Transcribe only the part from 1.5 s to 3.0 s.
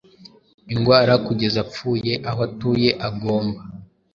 apfuyeaho atuye